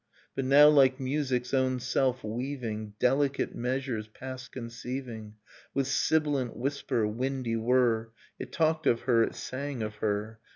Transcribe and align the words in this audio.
But 0.35 0.45
now 0.45 0.67
like 0.67 0.99
music's 0.99 1.53
own 1.53 1.79
self, 1.79 2.23
weaving 2.23 2.95
Delicate 2.97 3.53
measures 3.53 4.07
past 4.07 4.51
conceiving, 4.51 5.35
With 5.75 5.85
sibilant 5.85 6.57
whisper, 6.57 7.05
windy 7.05 7.55
whir, 7.55 8.09
It 8.39 8.51
talked 8.51 8.87
of 8.87 9.01
her, 9.01 9.21
it 9.21 9.35
sang 9.35 9.83
of 9.83 9.97
her. 9.97 10.39